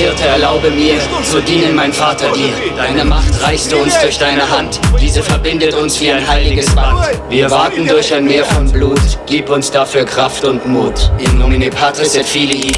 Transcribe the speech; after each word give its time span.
Hirte, 0.00 0.24
erlaube 0.24 0.70
mir, 0.70 0.94
zu 1.30 1.42
dienen, 1.42 1.74
mein 1.74 1.92
Vater, 1.92 2.32
dir. 2.32 2.54
Deine 2.74 3.04
Macht 3.04 3.42
reichst 3.42 3.70
du 3.70 3.76
uns 3.76 4.00
durch 4.00 4.16
deine 4.16 4.48
Hand. 4.48 4.80
Diese 4.98 5.22
verbindet 5.22 5.74
uns 5.74 6.00
wie 6.00 6.10
ein 6.10 6.26
heiliges 6.26 6.74
Band. 6.74 7.06
Wir 7.28 7.50
warten 7.50 7.86
durch 7.86 8.14
ein 8.14 8.24
Meer 8.24 8.46
von 8.46 8.72
Blut. 8.72 8.98
Gib 9.26 9.50
uns 9.50 9.70
dafür 9.70 10.06
Kraft 10.06 10.42
und 10.44 10.66
Mut. 10.66 11.12
In 11.18 11.36
nomine 11.36 11.68
Patris 11.68 12.14
et 12.16 12.24
Filii 12.24 12.72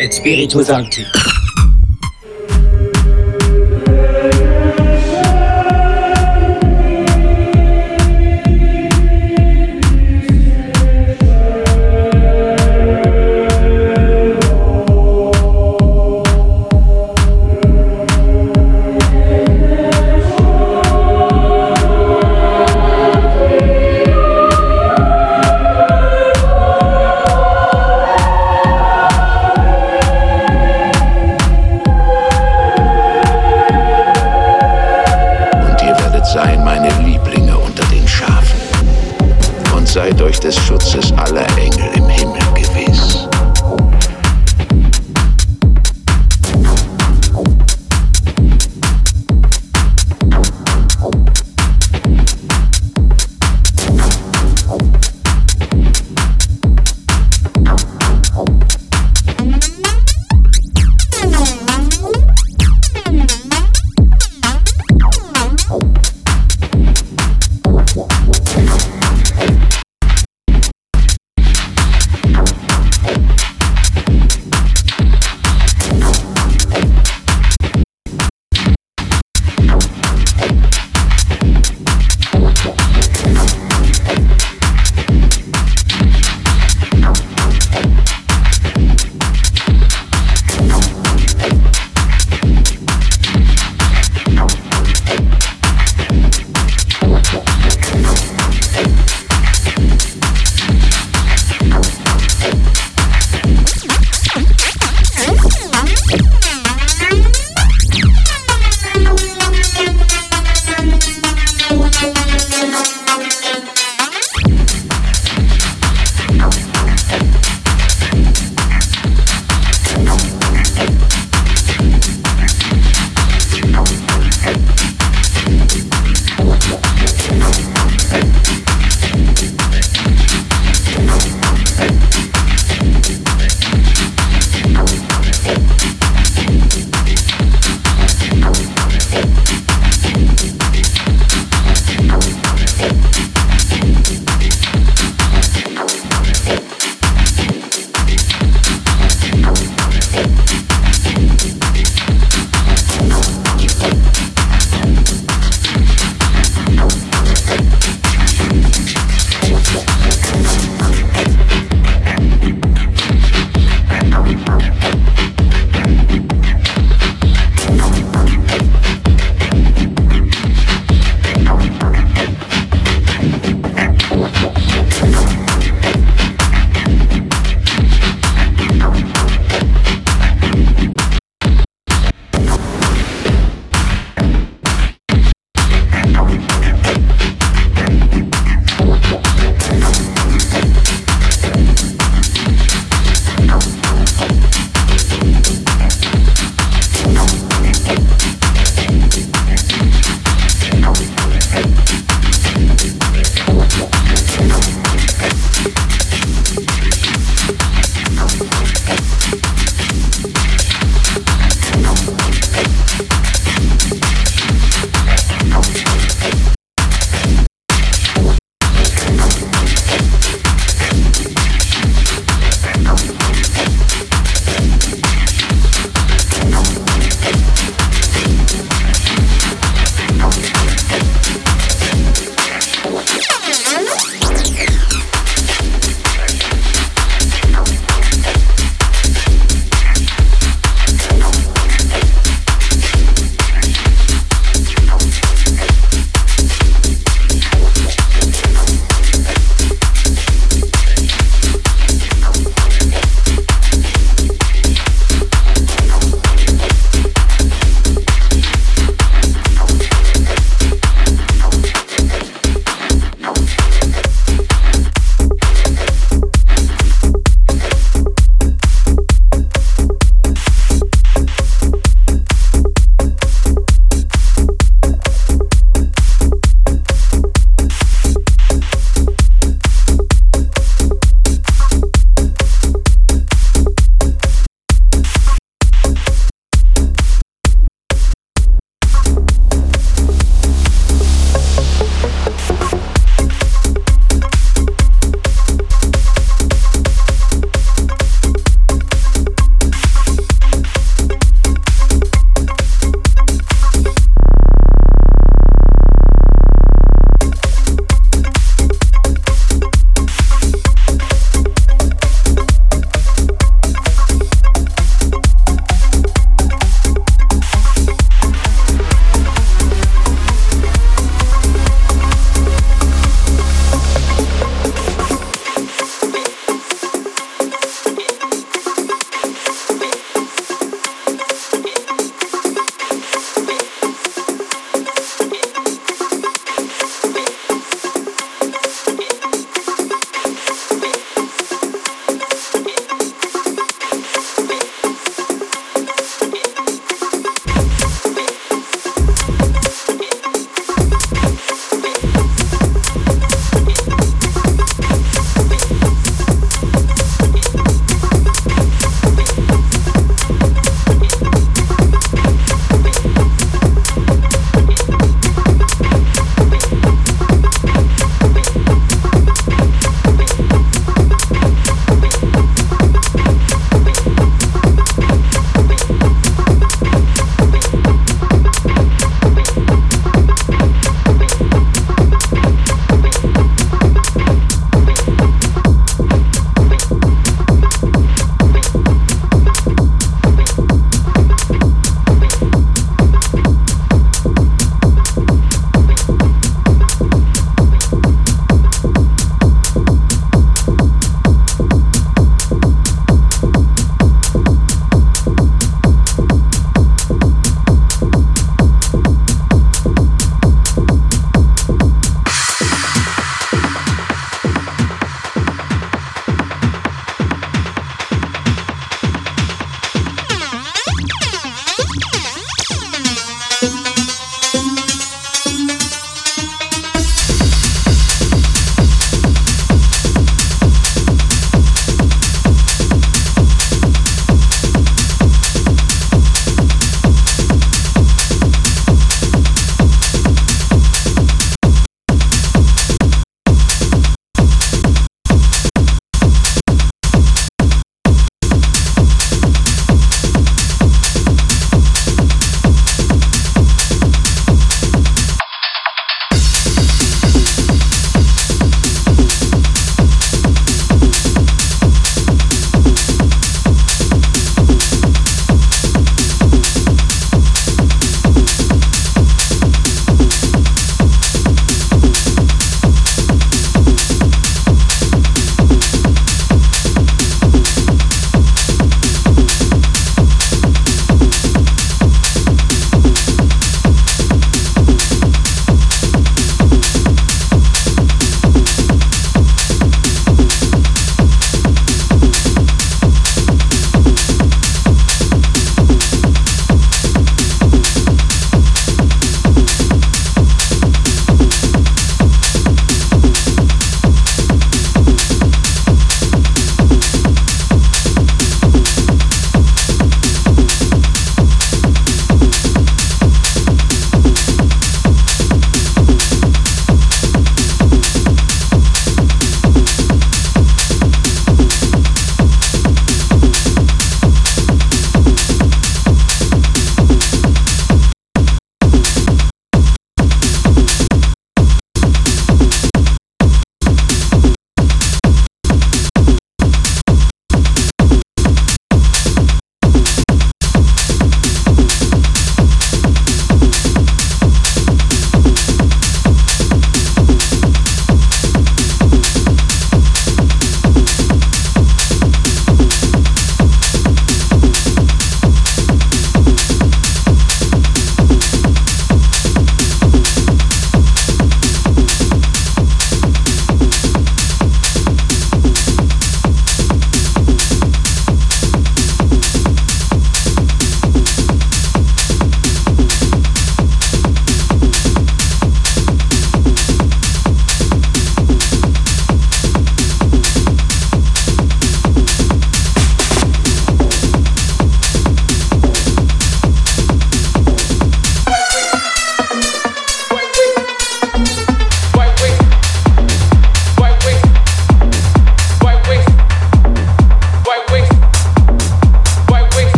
et 0.00 0.12
Spiritu 0.12 0.60
Sancti. 0.60 1.06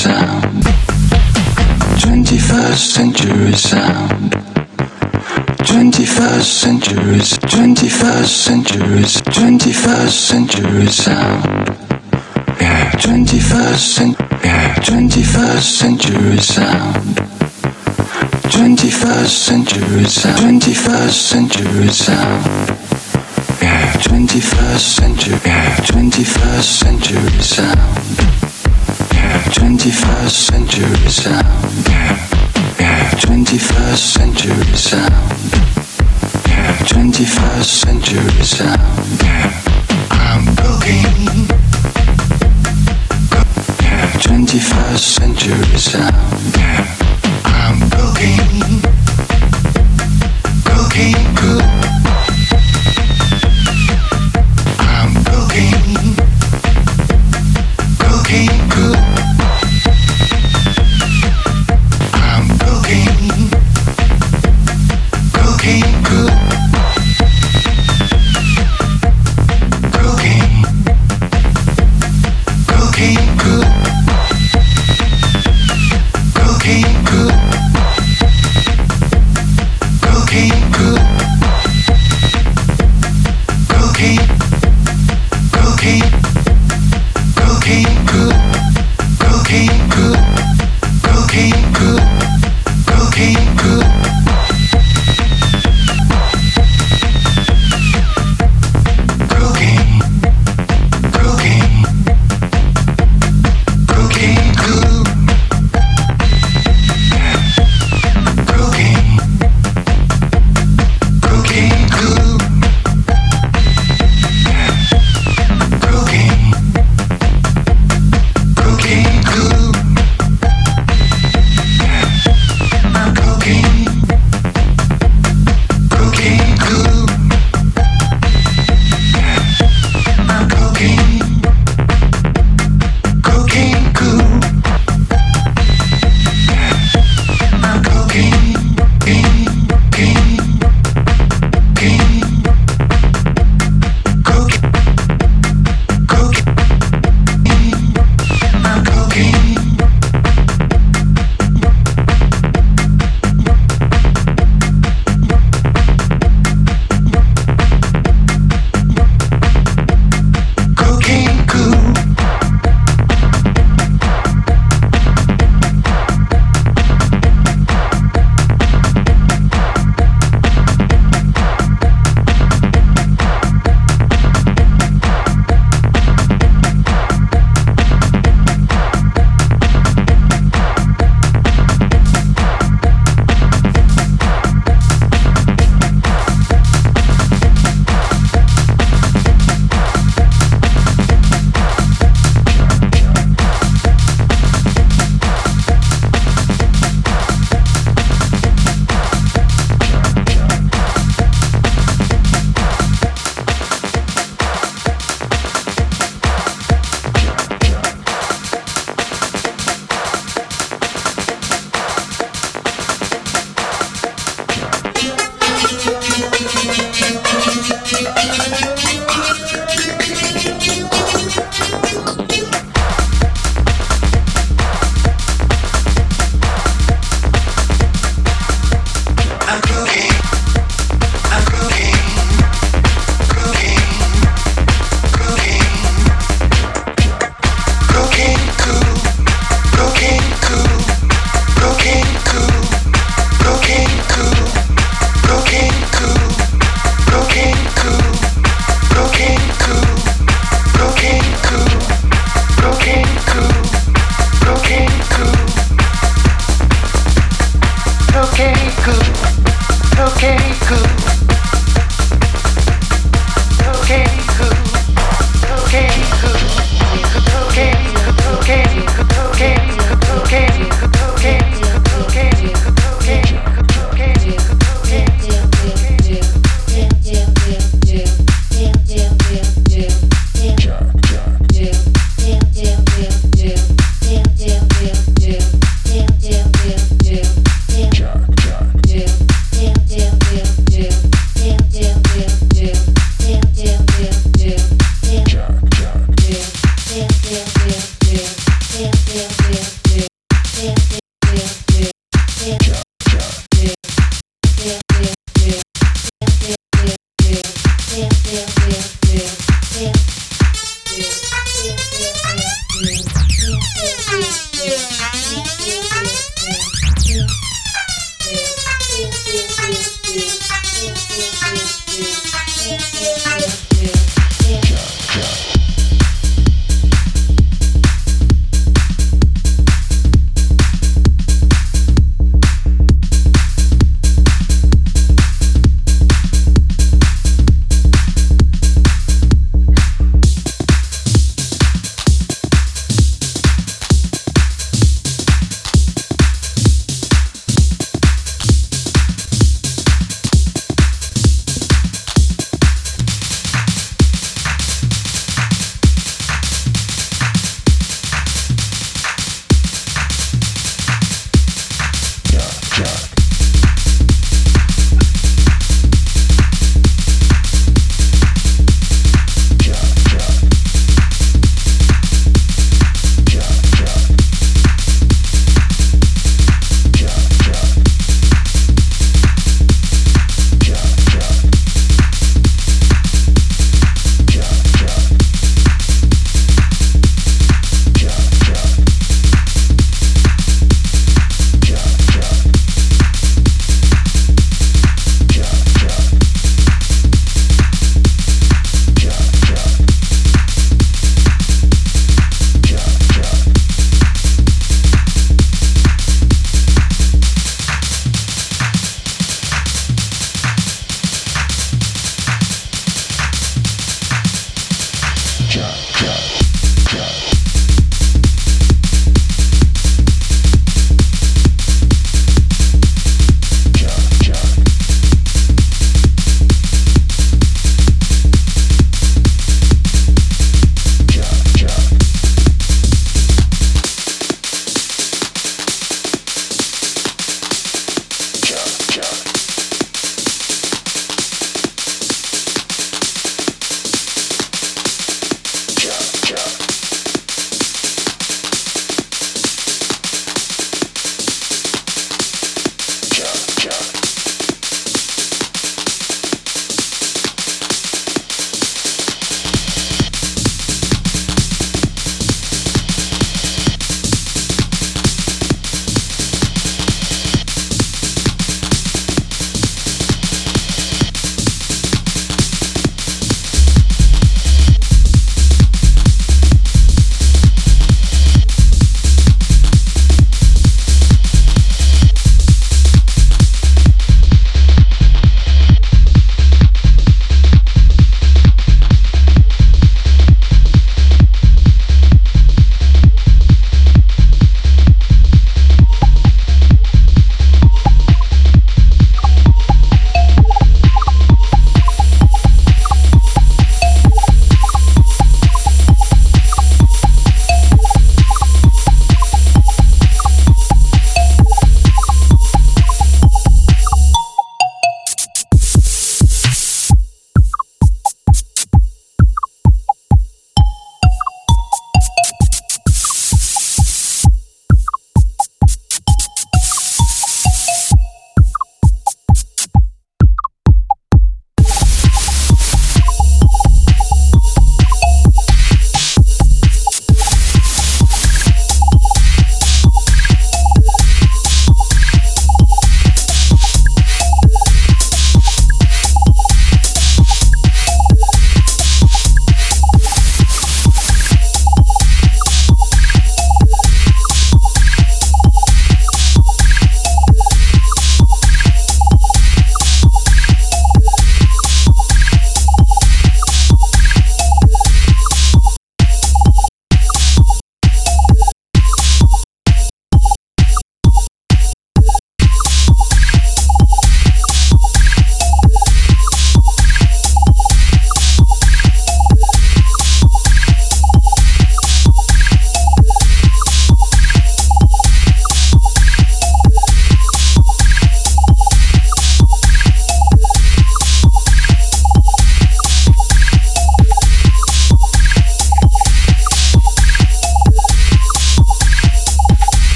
sound, 0.00 0.64
21st 2.00 2.78
century 2.96 3.52
sound, 3.52 4.32
21st 5.68 6.42
century, 6.42 7.18
21st 7.52 8.26
century, 8.26 9.02
21st 9.36 10.10
century 10.10 10.86
sound, 10.86 11.44
yeah, 12.62 12.90
21st 12.92 13.78
century, 13.78 14.26
yeah, 14.42 14.74
21st 14.76 15.62
century 15.62 16.38
sound. 16.38 17.16
21st 18.56 19.28
century 19.28 20.04
sound. 20.04 20.62
21st 20.62 21.12
century 21.12 21.88
sound. 21.88 22.46
Yeah. 23.60 23.92
21st 24.00 24.80
century 24.80 25.38
yeah. 25.44 25.76
21st 25.76 26.62
century 26.62 27.42
sound. 27.42 28.39
21st 29.48 30.30
century 30.30 31.08
sound. 31.08 31.44
21st 33.20 33.96
century 33.96 34.76
sound. 34.76 35.40
21st 36.86 37.64
century 37.64 38.44
sound. 38.44 38.80
I'm 40.10 40.44
cooking. 40.56 41.48
21st 44.24 44.98
century 44.98 45.78
sound. 45.78 46.14
I'm 47.44 47.90
cooking. 47.90 48.82
Cooking, 50.64 51.36
cooking. 51.36 51.79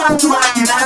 curang 0.00 0.16
curang 0.16 0.40
aja 0.40 0.79